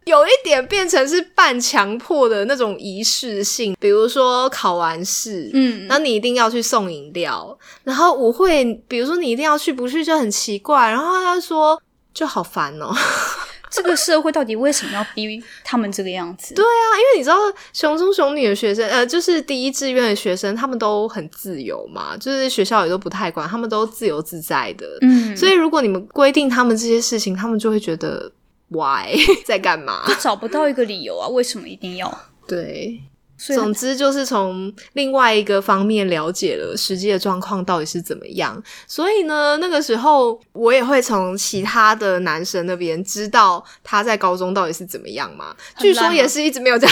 [0.06, 10.90] 有一点变成是半强迫的那种仪式性，比如说考完试，嗯，那你一定要去送饮料，然后舞会，比如说你一定要去，不去就很奇怪。
[10.90, 12.92] 然后他说就好烦哦。
[13.70, 16.56] 这个社会到底为什么要逼他们这个样子？
[16.56, 17.38] 对啊，因为你知道
[17.74, 24.88] 熊中熊女的学生，呃，就是第一志愿的学生，他们都很自由嘛，就是学校也都不太管，他们都自由自在的。
[25.02, 28.32] 嗯，所以如果你们规定他们这些事情，他们就会觉得
[28.70, 30.04] why 在干嘛？
[30.08, 32.22] 就找不到一个理由啊，为什么一定要？
[32.48, 33.00] 对。
[33.40, 45.56] 所以总之就是从另外一个方面了解了实际的状况到底是怎么样，所以呢，那个时候我也会从其他的男生那边知道他在高中到底是怎么样嘛。
[45.78, 46.88] 据说也是一直没有交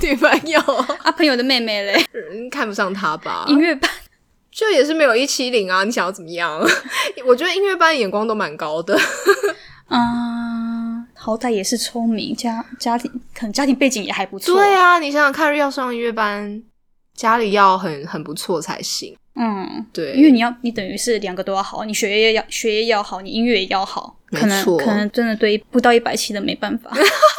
[0.00, 0.58] 女朋友，
[1.04, 3.44] 啊，朋友的妹妹嘞，嗯看不上他吧？
[3.48, 3.90] 音乐班
[4.50, 6.58] 就也是没有一七零啊，你想要怎么样？
[7.26, 8.98] 我觉得音乐班眼光都蛮高的。
[9.88, 9.98] 嗯，
[11.24, 14.56] 好歹也是聪明，家家庭可能家庭背景也还不错。
[14.56, 16.60] 对啊，你想想看，要上音乐班
[17.14, 19.16] 家里要很很不错才行。
[19.36, 26.90] 嗯，对，因为你要你等于是两个都要好，你学业要学业要好，你音乐也要好，可能可能真的对不到一百七的没办法。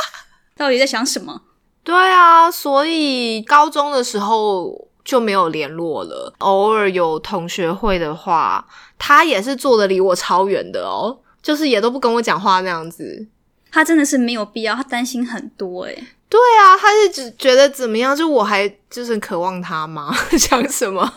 [0.55, 1.41] 到底在想什么？
[1.83, 6.33] 对啊，所以高中的时候就没有联络了。
[6.37, 8.65] 偶尔有同学会的话，
[8.97, 13.27] 他也是坐的离我超远的哦，就是也都不跟我讲话那样子。
[13.73, 18.15] 他真的是没有必要，他担心很多诶、对啊，他是只觉得怎么样？
[18.15, 20.15] 就我还就是渴望他吗？
[20.37, 21.11] 想什么？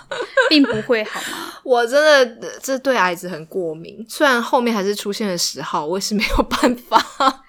[0.49, 1.53] 并不会好吗？
[1.63, 2.03] 我真
[2.41, 6.99] 的这对矮子很过敏，虽然后面还是出现了十号，我也是没有办法。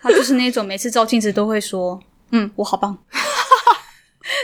[0.00, 2.96] 他就是那种每次照镜子都会说：“嗯，我好棒”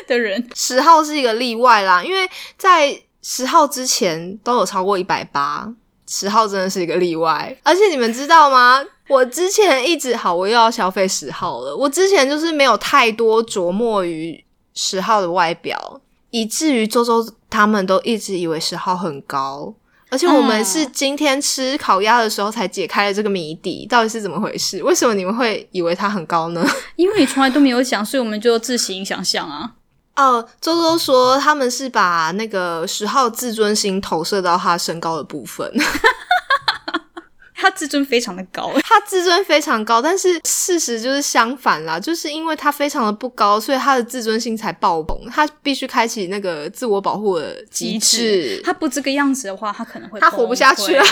[0.09, 0.49] 的人。
[0.55, 5.73] 十号是一个例外啦，因为在十号之前都有超过一百八，
[6.15, 7.57] 十号真的是一个例外。
[7.63, 8.85] 而且你们知道吗？
[9.09, 11.75] 我之前一直好，我又要消费十号了。
[11.75, 14.45] 我之前就是没有太多琢磨于
[14.75, 19.73] 十号的外表，以至于周周他们都一直以为十号很高。
[20.11, 24.83] 而且我们是今天吃烤鸭的时候才解开了这个谜底，到底是怎么回事？
[24.83, 26.63] 为什么你们会以为它很高呢？
[26.97, 29.73] 因为你从来都没有想，所以我们就自行想象啊。
[30.17, 35.73] 哦，周周说他们是把那个十号自尊心投射到他身高的部分，
[37.55, 48.61] 他自尊非常的高， 他自尊非常高，但是事实就是相反啦，就是因为他非常的不高，所以他的自尊心才爆棚，他必须开启那个自我保护的机制。
[48.65, 51.05] 他不这个样子的话，他可能会他活不下去了。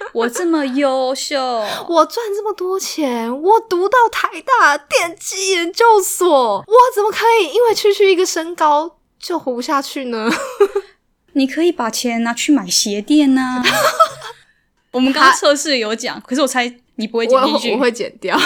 [0.14, 1.40] 我这么优秀，
[1.88, 10.30] 我赚这么多钱，我读到台大电机研究所，我怎么可以因为区区一个身高就活不下去呢？
[11.34, 13.62] 你可以把钱拿去买鞋垫呐、
[14.92, 17.72] 我们刚刚测试有讲，可是我猜你不会剪进去。
[17.74, 18.36] 我会剪掉。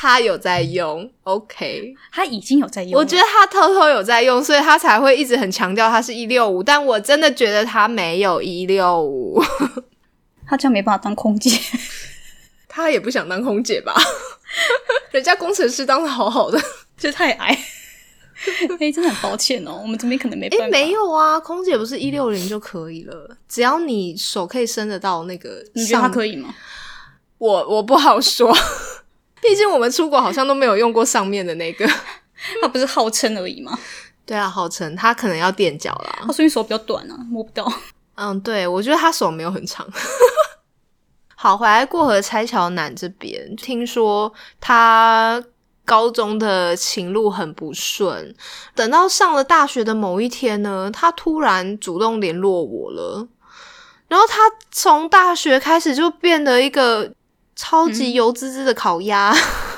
[0.00, 1.94] 他有在用，OK。
[2.10, 9.38] 他已经有在用，我觉得他偷偷有在用，所以他才会一直很强调他是一六五，但我真的觉得他没有一六五，
[10.48, 11.50] 他这样没办法当空姐。
[12.66, 13.94] 他也不想当空姐吧？
[15.12, 16.58] 人家工程师当的好好的，
[16.96, 17.58] 就太矮。
[18.80, 20.70] 哎、真的很抱歉哦，我们这边可能没办诶，法。
[20.70, 26.54] 没，有啊，空姐不是一六零就可以了，只要你手可以伸得到那个你觉得他上，可以吗？
[27.36, 28.50] 我我不好说，
[29.40, 31.88] 毕竟我们出国好像都没有用过上面的那个。
[32.62, 33.78] 他不是号称而已吗？
[34.24, 36.32] 对啊，号称他可能要垫脚啦他。
[36.32, 37.70] 说明手比较短啊，摸不到。
[38.16, 39.86] 嗯，对，我觉得他手没有很长。
[41.36, 45.42] 好，回来过河拆桥男这边，听说他
[45.84, 48.34] 高中的情路很不顺，
[48.74, 53.28] 等到上了大学的某一天呢，他突然主动联络我了。
[54.08, 57.12] 然后他从大学开始就变得一个
[57.60, 59.30] 超级油滋滋的烤鸭，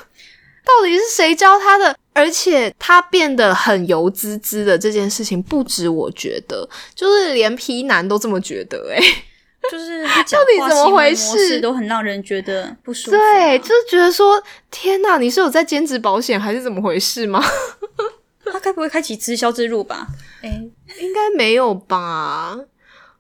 [0.65, 1.97] 到底是谁教他的？
[2.15, 9.03] 而且他变得很油滋滋的这件事情，不止我觉得，就是连皮男都这么觉得、欸，
[9.69, 13.19] 就是 到底怎么回事都很让人觉得不舒服、啊。
[13.19, 14.41] 对，就是觉得说，
[14.71, 17.43] 天哪，你是有在兼职保险还是怎么回事吗？
[18.53, 20.07] 他该不会开启直销之路吧？
[20.43, 20.63] 哎、
[21.01, 22.57] 应该没有吧。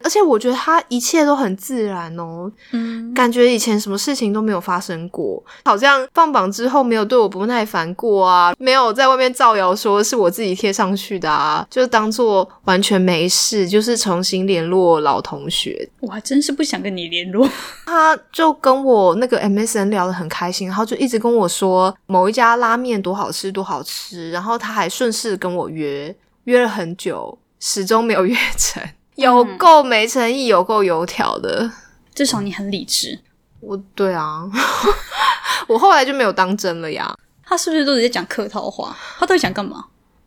[0.05, 15.88] 而且我觉得他一切都很自然哦，嗯，感觉以前什么事情都没有发生过，好像放榜之后没有对我不耐烦过啊，没有在外面造谣说是我自己贴上去的啊，就当做完全没事，就是重新联络老同学。
[16.01, 17.49] 我还真是不想跟你联络。
[17.87, 28.83] 他就跟我那个 MSN 聊得很开心，然后就一直跟我说某一家拉面多好吃多好吃，然后他还顺势跟我约，约了很久，始终没有 约成，
[29.16, 31.70] 有够没诚意，有够油条的。
[32.14, 33.18] 至少你很理智。
[33.61, 34.42] 我对啊，
[35.68, 37.14] 我后来就没有当真了呀。
[37.44, 38.96] 他是不是都直接讲客套话？
[39.18, 39.85] 他到底想干嘛？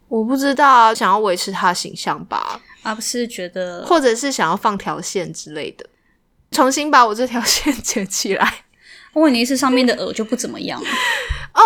[0.08, 5.86] 我不知道啊，想要维持他的形象吧，啊，不是觉得或者是想要放条线之类的，
[6.52, 8.66] 重新把我这条线 剪起来。
[9.14, 10.80] 问题是上面的耳就不怎么样。
[11.54, 11.62] 哦，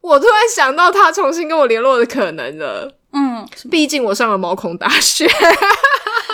[0.00, 2.96] 我突然想到他重新跟我联络的可能了。
[3.12, 5.28] 嗯，毕竟我上了毛孔大学，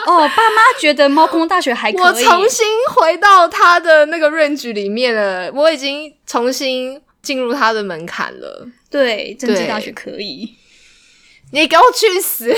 [0.11, 2.01] 哦，爸妈觉得猫空大学还可以。
[2.01, 8.67] 我重新回到他的那个 range 里面了，我已经重新进入他的门槛了。
[8.89, 10.55] 对政治大学可以，
[11.51, 12.55] 你给我去死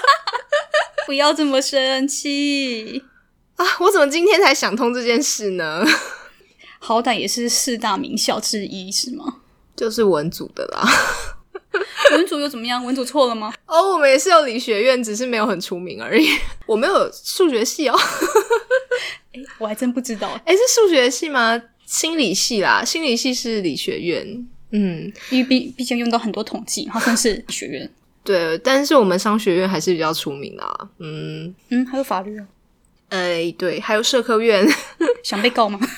[1.06, 3.02] 不要这么生气。
[3.56, 3.66] 啊！
[3.80, 5.84] 我怎么今天才想通这件事呢？
[6.78, 9.36] 好歹也是四大名校之一，是吗？
[9.76, 10.88] 就是文组的啦。
[12.12, 12.84] 文组又怎么样？
[12.84, 13.52] 文组错了吗？
[13.66, 16.28] 哦，我们也是有理学院，只是没有很出名而已。
[16.66, 17.96] 我没有数学系哦，
[19.32, 21.60] 哎我还真不知道，哎，是数学系吗？
[21.86, 24.48] 心理系啦，心理系是理学院。
[24.72, 27.90] 嗯，因为毕毕竟用到很多统计，然后算是学院。
[28.22, 30.88] 对，但是我们商学院还是比较出名啊。
[30.98, 32.46] 嗯，嗯，还有法律啊，
[33.08, 34.64] 哎，对，还有社科院，
[35.24, 35.80] 想被告吗？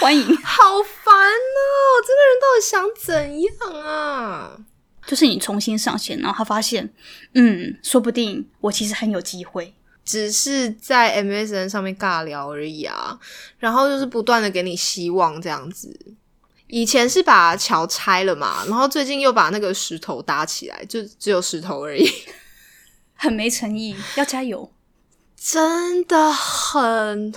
[0.00, 2.00] 欢迎， 好烦哦！
[2.02, 4.58] 这个人到底想怎样啊？
[5.06, 6.92] 就是你重新上线，然后他发现，
[7.34, 9.74] 嗯，说不定我其实很有机会。
[10.02, 13.18] 只是在 MSN 上面尬聊而已啊，
[13.58, 16.14] 然后就是不断的给你希望这样子。
[16.66, 22.10] 以前是把桥拆了嘛，然后最近又把那个石头搭起来，就只有石头而已，
[23.14, 24.72] 很没诚意，要加油。
[25.36, 27.32] 真的很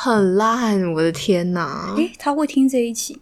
[0.00, 1.92] 很烂，我的天哪！
[1.96, 3.20] 诶，他会听这一集？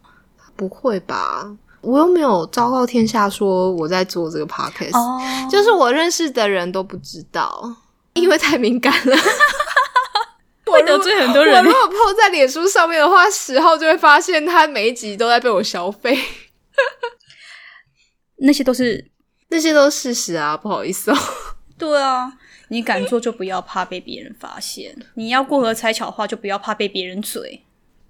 [0.54, 1.56] 不会吧？
[1.80, 5.18] 我又没有昭告天下说我在做这个 podcast，、哦，
[5.50, 7.74] 就是我认识的人都不知道，
[8.12, 9.16] 因为太敏感了。
[10.66, 11.70] 会得罪很多人我如。
[11.72, 16.18] 果 PO 在脸书上面的话，十号就会发现他每一集都在被我消费，
[18.38, 19.10] 那些都是
[19.48, 21.16] 那些都是事实啊，不好意思哦。
[21.78, 22.30] 对啊，
[22.68, 27.62] 你敢做就不要怕被别人发现，你要过河拆桥的话就不要怕被别人嘴。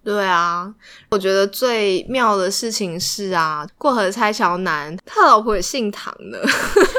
[0.05, 0.73] 对啊，
[1.11, 6.47] 我觉得最妙的事情是啊，过河拆桥男他老婆也姓唐的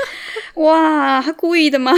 [0.56, 1.94] 哇，他故意的吗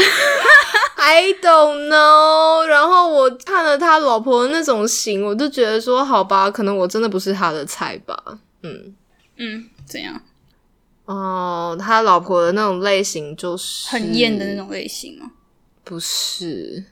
[0.98, 2.63] ？，I don't know。
[2.65, 8.22] 然后我看了他老婆的那种型，我就觉得说，好吧，可能我真的不是他的菜吧。
[8.62, 8.93] 嗯，
[9.38, 10.22] 嗯，怎样？
[11.06, 15.32] 哦，他老婆的那种类型就是很艳的那种类型吗？
[15.89, 16.84] 不是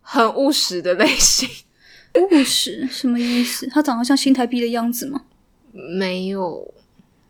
[0.00, 1.46] 很务实的类型，
[2.30, 3.68] 务实什么意思？
[3.70, 5.20] 他长得像新台币的样子吗？
[5.72, 6.72] 没有，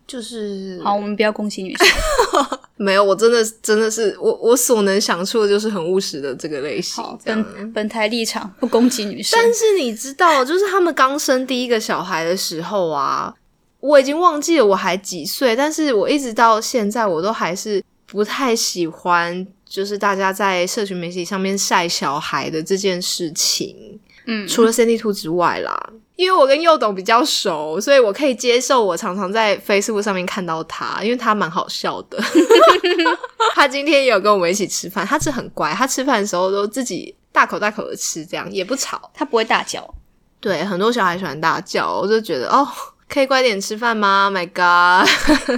[0.07, 1.87] 就是好，我们不要攻击女生。
[2.79, 3.03] 没有。
[3.03, 7.19] 我真的真的是我我所能想出的就是很务实的这个类型好，。
[7.25, 9.37] 本本台立场不攻击女生。
[9.37, 13.35] 但是你知道，就是他们刚生第一个小孩的时候啊，
[13.81, 23.99] 我已经忘记了我还几岁，但是我一直到现在我都还是不太喜欢，就是大家在社群媒体上面晒小孩的这件事情。
[24.29, 32.19] 嗯，除了 Cindy Two 之外啦，因为我跟幼董比较熟，所以我可以接受我常常在 Facebook 上面看到他，因为他蛮好笑的。
[33.55, 39.11] 他今天也有跟我们一起吃饭，他是很乖，他吃饭的时候都自己大口大口的吃，这样也不吵。
[39.15, 39.95] 他不会大叫。
[40.41, 42.67] 对，很多小孩喜欢大叫，我就觉得哦，
[43.09, 45.09] 可以乖点吃饭吗？My God！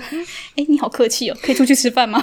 [0.57, 2.23] 哎，你好客气哦，可以出去吃饭吗？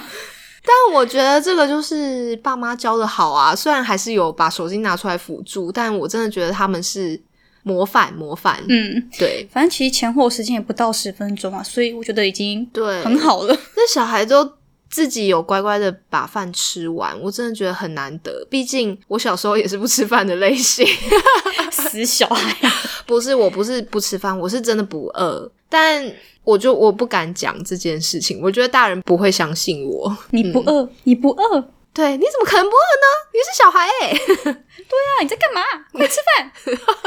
[0.66, 7.18] 但我觉得这个就是爸妈教的好啊，虽然还是有把手机拿出来辅助，但我真的觉得他们是
[7.62, 8.60] 模范模范。
[8.68, 13.56] 嗯，对反正其实前后时间也不到十分钟啊，所以我觉得已经对，很好了。
[13.76, 14.52] 那小孩都
[14.90, 18.44] 自己有乖乖的把饭吃完，我真的觉得很难得。
[18.50, 20.86] 毕竟我小时候也是不吃饭的类型，
[21.70, 22.56] 死小孩，
[23.06, 26.04] 不是我不是不吃饭，我是真的不饿，但
[26.46, 30.16] 我就我不敢讲这件事情，我觉得大人不会相信我。
[30.30, 31.60] 你不饿，你不饿，
[31.92, 33.06] 对对，你怎么可能不饿呢？
[33.32, 35.62] 你是小孩哎、 啊，你在干嘛？
[35.92, 36.52] 快吃饭！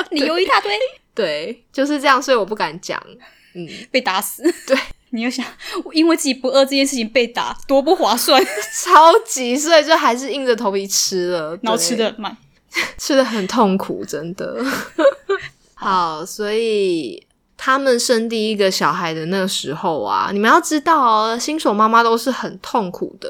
[0.11, 0.77] 理由一大堆，
[1.15, 3.01] 对，就是这样，所以我不敢讲。
[3.55, 4.43] 嗯， 被打死。
[4.67, 4.77] 对，
[5.11, 5.45] 你又想，
[5.85, 8.43] 我因为自己不饿这件事情被打，多不划算，
[8.83, 12.35] 超级，所以就还是硬着头皮吃了，然后吃的慢。
[12.99, 14.63] 吃的很痛苦，真的。
[15.73, 17.25] 好，所以
[17.61, 23.29] 他们生第一个小孩的那个时候啊，你们要知道哦，新手妈妈都是很痛苦的。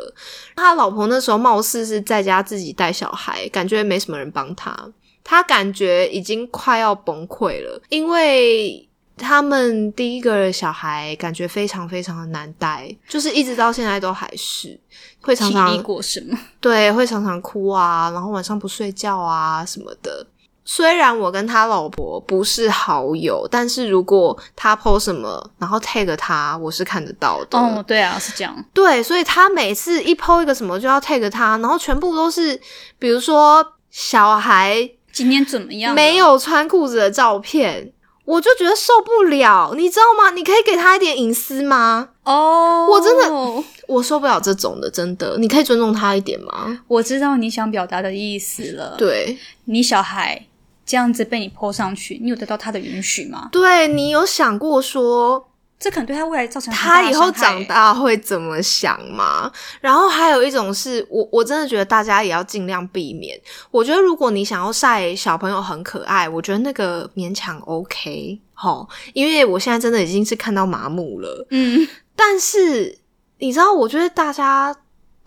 [0.56, 4.78] 他老婆那时候貌似是在家自己带小孩，感觉没什么人帮他，
[5.24, 8.86] 他感觉已经快要崩溃了，因为。
[9.22, 14.80] 他们第一个小孩感觉非常非常的难带，就是一直到现在都还是
[15.20, 16.40] 会常常过什么？
[16.62, 20.26] 对，会常常哭啊，然后晚上不睡觉啊什么的。
[20.72, 27.58] 虽然我跟他老婆不是好友，但是如果他 PO 什么，然后 tag 他，我是看得到的。
[27.58, 28.56] 哦，对啊，是这样。
[28.72, 32.62] 对，所以他每次一 PO 一个什么就要 tag 他，然后全部都是
[33.00, 35.96] 比如说小孩今天怎么样？
[35.96, 36.18] 没。
[36.18, 37.92] 有穿裤子的照片，
[38.26, 40.30] 我就觉得受不了，你知道吗？
[40.36, 42.10] 你可以给他一点隐私吗？
[42.26, 46.80] 哦，我真的，我受不了这种的，真的，你可以尊重他一点吗？
[46.88, 50.46] 我知道你想表达的意思了。，对，你小孩
[50.90, 53.50] 这样子被你 po 上去，你有得到他的允许吗？
[53.52, 59.52] 对你有想过说这可能对他未来造成很他以后长大会怎么想吗？
[59.82, 63.40] 然后还有一种是我我真的觉得大家也要尽量避免。
[63.70, 71.46] 我觉得如果你想要晒小朋友很可爱，我觉得那个勉强 OK 哈，因为我现在真的已经是看到麻木了。
[71.52, 72.98] 嗯，但是
[73.38, 74.76] 你知道，我觉得大家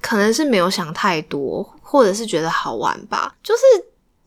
[0.01, 3.33] 可能是没有想太多，或者是觉得好玩吧。
[3.45, 3.63] 就是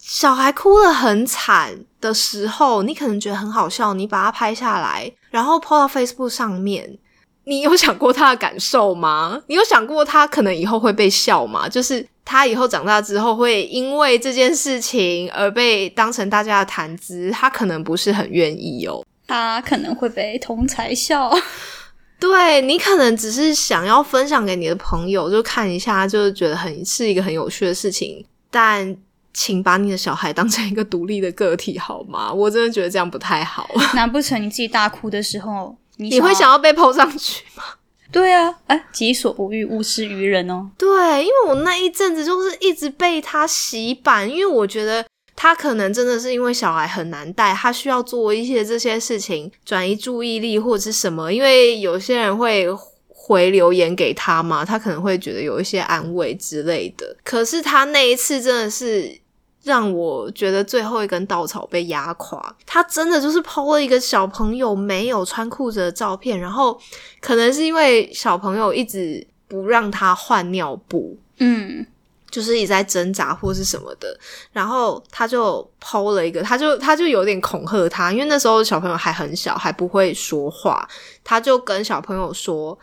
[0.08, 7.00] 小孩哭得很惨的时候，你可能觉得很好笑，你把它拍下来，然后 po 到 Facebook 上面。
[7.46, 9.42] 你有想过他的感受吗？
[9.48, 11.68] 你有想过他可能以后会被笑吗？
[11.68, 19.04] 就是他以后长大之后会因为这件事情而被当成大家的谈资，他可能不是很愿意哦。
[19.28, 21.36] 他可能会被同才笑。
[22.20, 28.96] 对你可能只是想要分享给你的朋友，就看一下，就是觉得很是一个很有趣的事情，但。
[29.38, 32.32] 请把你的小孩当成一个独立的个体好吗？
[32.32, 33.70] 我真的觉得这样不太好。
[33.94, 37.64] 难不成你自己大哭的时候，你会想要被抛上去吗？
[38.14, 40.70] 对啊，哎，己所不欲，勿施于人哦。
[40.78, 45.06] 对，因为我那一阵子就是一直被他洗版，因为我觉得
[45.36, 51.34] 他可能真的是因为小孩很难带，他需要做一些这些事情转移注意力或者是什么。
[51.34, 52.68] 因为有些人会
[53.08, 57.18] 回留言给他嘛，他可能会觉得有一些安慰之类的。
[57.22, 59.20] 可是他那一次真的是。
[59.66, 62.56] 让我觉得最后一根稻草被压垮。
[62.66, 66.80] 他真的就是抛了一个小朋友没有穿裤子的照片，然后
[67.20, 71.86] 可能是因为小朋友一直不让他换尿布，嗯，
[72.30, 74.18] 就是一直在挣扎或是什么的，
[74.54, 80.88] 然后他就抛了一个，他就他就有点恐吓他，因为那时候小朋友还很小，还不会说话，
[81.24, 82.78] 他就跟小朋友说。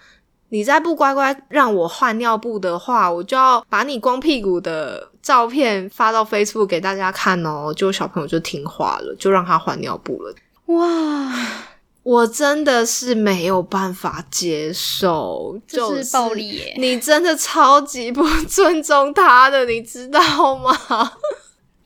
[0.55, 7.73] 你再不乖乖让我换尿布的话，我就要把你光屁股的照片发到 Facebook 给大家看哦。
[7.75, 10.35] 就小朋友就听话了，就让他换尿布了。
[10.67, 11.33] 哇，
[12.03, 16.75] 我真的是没有办法接受，这是暴力耶！
[16.77, 20.21] 你真的超级不尊重他的，你知道
[20.59, 20.77] 吗？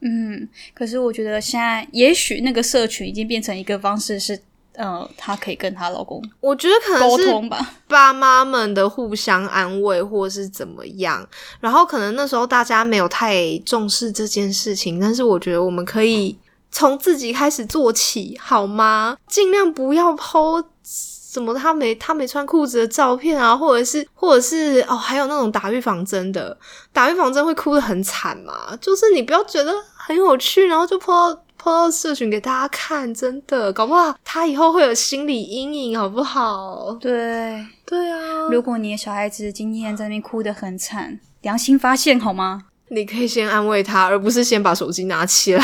[0.00, 4.40] 嗯，可是我觉得现在也许那个社群已经变成一个方式是。
[4.76, 7.58] 呃，她可以跟她老公，我觉得可能是沟通吧，
[7.88, 11.26] 爸妈们的互相安慰，或是怎么样。
[11.60, 16.38] 然后可能那时候大家没有太重视这件事情，但是我觉得我们可以
[16.70, 19.16] 从自己开始做起，好吗？
[19.26, 26.56] 尽量不要剖什么他没他没穿裤子的照片啊，或者是或者是哦，还有那种打预防针的，
[26.92, 28.76] 打预防针会哭得很惨嘛。
[28.80, 31.14] 就是你不要觉得很有趣，然后就泼。
[31.14, 31.42] 到
[31.90, 36.92] 社群给大家看，真的搞不好他以后会有心理阴影，好不好？
[37.00, 42.64] 对对啊，如果你的小孩子今天在那边哭得很惨，良心发现好吗？
[42.88, 45.62] 你可以先安慰他，而不是先把手机拿起来。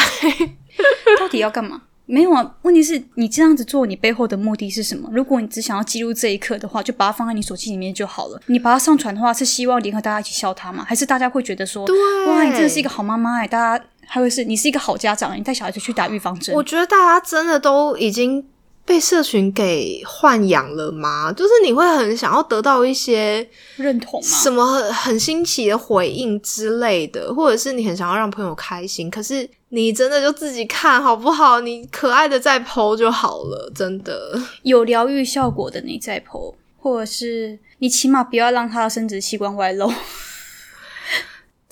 [1.18, 1.82] 到底要干嘛？
[2.04, 5.08] 没有啊，问题是你这样子做，你背后的目的是什么？
[5.12, 8.40] 如果你只想要记录这一刻的话，就把它放在你手机里面就好了。
[8.46, 10.84] 你把它上传的话，是希望联合大家一起笑他吗？
[10.86, 11.86] 还是大家会觉得说，
[12.26, 13.84] 哇，你真的是一个好妈妈哎，大家。
[14.06, 16.54] 还会是你是一个好家长，你带小孩子去打预防针。
[16.54, 18.44] 我觉得大家真的都已经
[18.84, 21.32] 被社群给豢养了吗？
[21.32, 24.26] 就是你会很想要得到一些认同吗？
[24.26, 29.08] 什么很新奇的回应之类的，或者是你很想要让朋友开心。
[29.08, 31.60] 可是你真的就自己看好不好？
[31.60, 39.90] 你可爱的再剖就好了，真的有疗愈效果的你再剖，或者是你起码不要让他的生殖器官外露。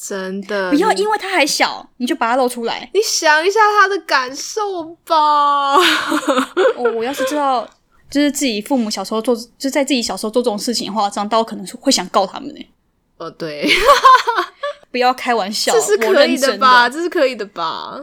[0.02, 2.88] 真的不要，因为他还小，你就把他露出来。
[2.94, 5.76] 你想一下他的感受吧。
[6.76, 7.68] 我 我要是知道，
[8.10, 12.66] 就是自己父母小时候做，就在自己小时候做这种事情的话，长大可能是会想告他们呢。
[13.18, 13.68] 哦，对，
[14.90, 16.88] 不要开玩笑，这是可以的吧？
[16.88, 18.00] 这是可以的吧？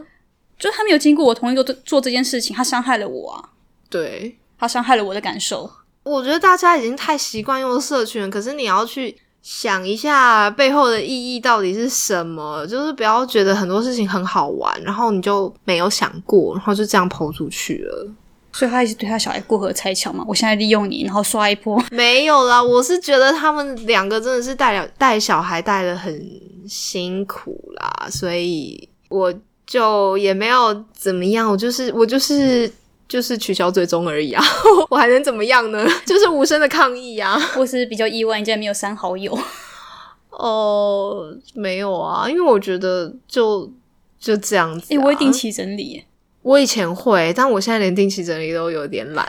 [0.56, 3.50] 就他没有经过我同意做做这件事情，他伤害了我啊。
[3.90, 5.68] 对，他伤害了我的感受。
[6.04, 9.18] 我觉得大家已经太习惯用社群，可是你要去。
[9.42, 12.66] 想一下背后的意义到底是什么？
[12.66, 18.10] 就是不要觉得很多事情很好玩，然后你就没有想过，然后就这样抛出去了。
[18.52, 20.24] 所以他一直对他小孩过河拆桥嘛。
[20.26, 21.82] 我现在利用你，然后刷一波。
[21.90, 26.20] 没有啦，我是觉得他们两个真的是带了带小孩带的很
[26.68, 29.32] 辛苦啦，所以我
[29.66, 31.50] 就也没有怎么样。
[31.50, 32.70] 我就是我就是。
[33.08, 34.44] 就是取消追踪而已啊，
[34.90, 35.86] 我还能怎么样呢？
[36.04, 37.40] 就是无声的抗议啊！
[37.56, 39.36] 我是比较意外，你竟然没有删好友。
[40.30, 43.72] 哦，没有啊，因为我觉得就
[44.20, 44.94] 就这样子。
[44.94, 46.04] 哎，我会定期整理。
[46.42, 49.26] 我以前会，但我现在连定期整理都有点懒，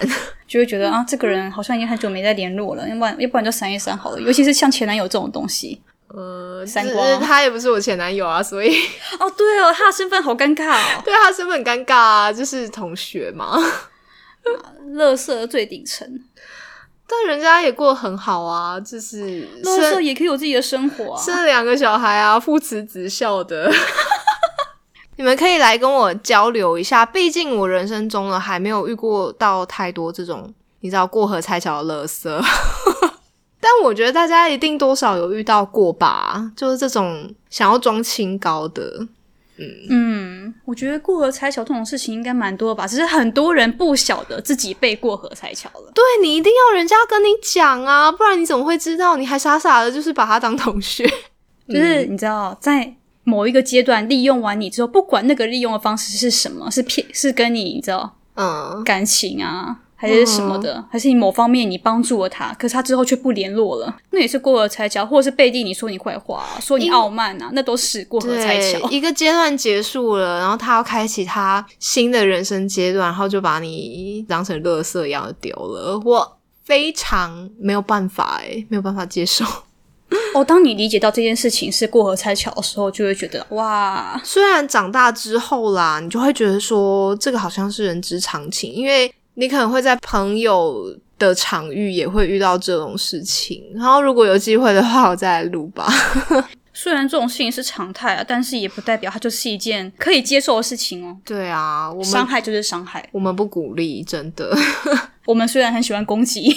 [0.48, 4.22] 就会觉得啊，这个人好像已经很久没再联络了，要不然要不然就删一删好了。
[4.22, 5.82] 尤其是像前男友这种东西。
[6.12, 8.76] 呃，三光他也不是我前男友啊，所以
[9.20, 13.60] 哦，对哦，他的身份好尴尬哦， 对他身份很尴尬啊，就是同学嘛，
[14.94, 16.08] 乐色最顶层，
[17.08, 23.72] 但人家也过得很好啊，就是乐色也可以有自己的生活，生了两个小孩啊，父慈子孝的，
[25.18, 32.42] 你们可以来跟我交流一下，毕竟我人生中呢还没有遇过到太多这种你知道过河拆桥的乐色。
[33.60, 39.08] 但我觉得大家一定多少有遇到过吧，就是这种想要装清高的，
[39.58, 45.92] 嗯，嗯我觉得过河拆桥这种事情应该蛮多吧，只是很多人不晓得自己被过河拆桥了。
[45.94, 49.18] 对你一定要人家跟你讲啊，不然你怎么会知道？
[49.18, 51.06] 你还傻傻的，就是把他当同学。
[51.68, 68.90] 就是你知道，在某一个阶段利用完你之后，不管那个利用的方式是什么，是骗，是跟你你知道嗯，感情啊，还是什么的，还是你某方面你帮助了他，可是他之后却不联络了，那也是过河拆桥，或者是背地里说你坏话、说你傲慢啊，那都是过河拆对桥，。
[68.90, 79.44] 一个阶段结束了，然后他要开启他新的人生阶段，然后就把你当成垃圾一样的丢了，我非常没有办法诶，没有办法接受。
[80.34, 93.64] 哦，当你理解到这件事情是过河拆桥的时候，就会觉得哇，虽然长大之后啦，你就会觉得说这个好像是人之常情，因为你可能会在朋友的场域也会遇到这种事情。
[93.74, 95.88] 然后如果有机会的话，我再来录吧。
[96.74, 101.18] 虽然这种事情是常态啊，但是也不代表它就是一件可以接受的事情哦。
[101.26, 103.08] 对啊，我们伤害就是伤害。
[103.14, 104.54] 我们不鼓励，真的。
[105.26, 106.54] 我们虽然很喜欢攻击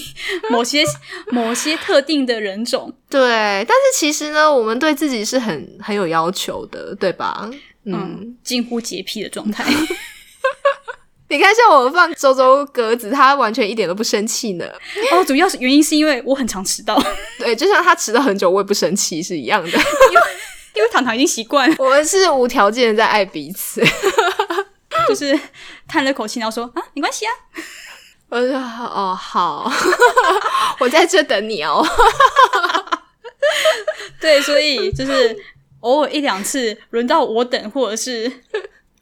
[0.50, 0.82] 某些
[1.30, 7.48] 某些特定的人种，对，但是其实呢，我们对自己是很很有要求的，对吧？
[7.84, 9.64] 嗯，嗯，近乎洁癖的状态。
[11.32, 14.66] 你看，像我放周周鸽子，他完全一点都不生气呢。
[15.12, 17.02] 哦，主要是原因是因为我很常迟到，
[17.40, 19.70] 对，就像他迟到很久，我也不生气是一样的。
[19.70, 20.22] 因为
[20.74, 23.82] 因为糖糖已经习惯了，我们是无条件的在爱彼此。
[25.08, 25.38] 就是
[25.88, 27.32] 叹了口气，然后说啊，没关系啊。
[28.28, 29.72] 我说哦好，
[30.80, 31.82] 我在这等你哦。
[34.20, 35.34] 对，所以就是
[35.80, 38.30] 偶尔一两次轮到我等，或者是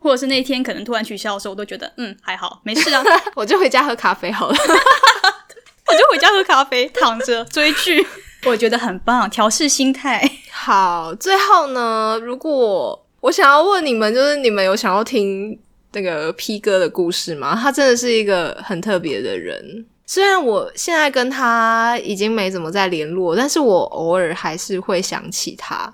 [0.00, 3.04] 或者是那一天可能突然取消的时候，我都觉得嗯还好，没事啊，
[3.36, 4.56] 我就回家喝咖啡好了。
[5.86, 8.06] 我就回家喝咖啡，躺着追剧，
[8.44, 10.22] 我觉得很棒，调试心态。
[10.50, 15.58] 好，最后呢，如果我想要问你们，就是你们有想要听
[15.92, 17.58] 那个 P 哥的故事吗？
[17.60, 19.84] 他真的是一个很特别的人。
[20.06, 25.92] 虽然我现在跟他已经没怎么再联络，但是我偶尔还是会想起他。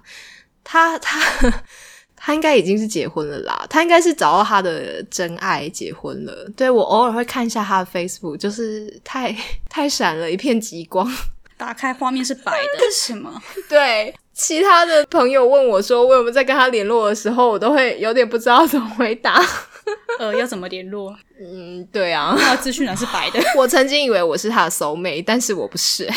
[0.63, 1.21] 他他
[2.27, 6.51] 他应该已经是结婚了啦，他应该是找到他的真爱结婚了。
[6.57, 9.33] 对我偶尔会看一下他的 Facebook，就是太
[9.71, 11.09] 太闪了一片极光。
[11.57, 13.41] 打开画面是白的，这是什么？
[13.71, 19.41] 对，其他的朋友问我说我有没有在跟他联络的时候，我都会有点不知道怎么回答。
[20.19, 21.17] 呃，要怎么联络？
[21.41, 23.41] 嗯，对啊，他的资讯栏是白的。
[23.57, 26.09] 我曾经以为我是他的 soul mate，但是我不是。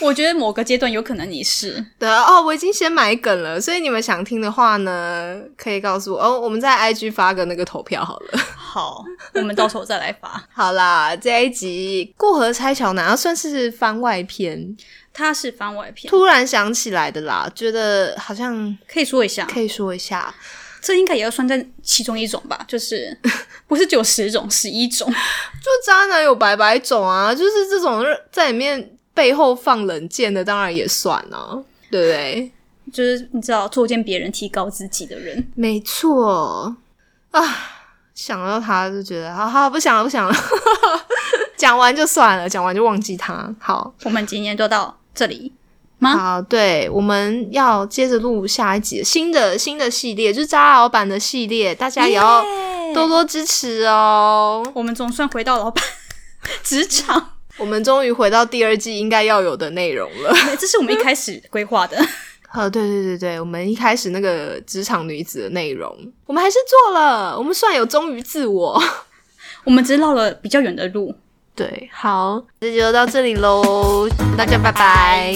[0.00, 1.84] 我觉得某个阶段有可能你是。
[1.98, 8.38] 对哦，我已经先买梗了，所以你们想听的话呢，可以告诉我哦，我们在 IG 发个那个投票好了。
[8.38, 9.02] 好，
[9.34, 10.44] 我们到时候再来发。
[10.52, 14.76] 好啦，这一集过河拆桥难道算是番外篇？
[15.12, 20.32] 它是番外篇，突然想起来的啦，觉得好像可以说一下，可以说一下。
[20.86, 23.18] 这应该也要算在其中一种吧，就是
[23.66, 25.10] 不是只有十种，十一种。
[25.10, 31.58] 就渣男有百百种啊，就是这种在里面背后放冷箭的，当然也算啊，
[31.90, 32.52] 对不对？
[32.92, 36.76] 就是你知道作践别人、提高自己的人，没错
[37.32, 37.42] 啊，
[38.14, 40.34] 想到他就觉得，好好不想了，不想了，
[41.58, 43.52] 讲完就算了，讲完就忘记他。
[43.58, 45.52] 好，我们今天就到这里
[45.98, 46.16] 吗？
[46.16, 52.44] 好，对，我们要接着录下一集新的新的系列，就是渣老板的系列，大家也要
[52.94, 54.64] 多多支持哦。
[54.74, 55.82] 我们总算回到老板
[56.62, 60.34] 职场，我们终于回到第二季应该要有的内容了。
[60.58, 61.96] 这是我们一开始规划的。
[62.52, 65.94] 呃，对对对对，我们一开始那个职场女子的内容，
[66.24, 68.82] 我们还是做了，我们算有忠于自我。
[69.64, 71.14] 我们只是绕了比较远的路。
[71.54, 75.34] 对，好，这就到这里喽，大家拜拜